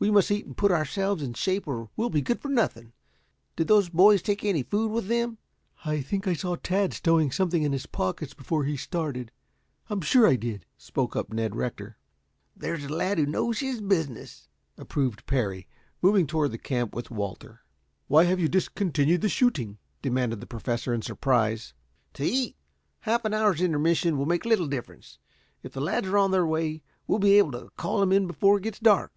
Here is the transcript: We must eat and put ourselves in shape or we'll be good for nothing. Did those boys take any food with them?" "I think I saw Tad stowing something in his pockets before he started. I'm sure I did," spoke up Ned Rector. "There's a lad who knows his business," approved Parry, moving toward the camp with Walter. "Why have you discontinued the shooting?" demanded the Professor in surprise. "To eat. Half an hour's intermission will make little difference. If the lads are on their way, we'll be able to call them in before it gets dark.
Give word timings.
We 0.00 0.12
must 0.12 0.30
eat 0.30 0.46
and 0.46 0.56
put 0.56 0.70
ourselves 0.70 1.24
in 1.24 1.34
shape 1.34 1.66
or 1.66 1.90
we'll 1.96 2.08
be 2.08 2.22
good 2.22 2.40
for 2.40 2.46
nothing. 2.48 2.92
Did 3.56 3.66
those 3.66 3.88
boys 3.88 4.22
take 4.22 4.44
any 4.44 4.62
food 4.62 4.92
with 4.92 5.08
them?" 5.08 5.38
"I 5.84 6.02
think 6.02 6.28
I 6.28 6.34
saw 6.34 6.54
Tad 6.54 6.94
stowing 6.94 7.32
something 7.32 7.64
in 7.64 7.72
his 7.72 7.86
pockets 7.86 8.32
before 8.32 8.62
he 8.62 8.76
started. 8.76 9.32
I'm 9.90 10.00
sure 10.00 10.28
I 10.28 10.36
did," 10.36 10.66
spoke 10.76 11.16
up 11.16 11.32
Ned 11.32 11.56
Rector. 11.56 11.96
"There's 12.54 12.84
a 12.84 12.88
lad 12.94 13.18
who 13.18 13.26
knows 13.26 13.58
his 13.58 13.80
business," 13.80 14.46
approved 14.76 15.26
Parry, 15.26 15.66
moving 16.00 16.28
toward 16.28 16.52
the 16.52 16.58
camp 16.58 16.94
with 16.94 17.10
Walter. 17.10 17.62
"Why 18.06 18.22
have 18.22 18.38
you 18.38 18.46
discontinued 18.46 19.20
the 19.20 19.28
shooting?" 19.28 19.78
demanded 20.00 20.40
the 20.40 20.46
Professor 20.46 20.94
in 20.94 21.02
surprise. 21.02 21.74
"To 22.14 22.22
eat. 22.24 22.54
Half 23.00 23.24
an 23.24 23.34
hour's 23.34 23.60
intermission 23.60 24.16
will 24.16 24.26
make 24.26 24.44
little 24.44 24.68
difference. 24.68 25.18
If 25.64 25.72
the 25.72 25.80
lads 25.80 26.06
are 26.06 26.18
on 26.18 26.30
their 26.30 26.46
way, 26.46 26.84
we'll 27.08 27.18
be 27.18 27.36
able 27.36 27.50
to 27.50 27.70
call 27.76 27.98
them 27.98 28.12
in 28.12 28.28
before 28.28 28.58
it 28.58 28.62
gets 28.62 28.78
dark. 28.78 29.16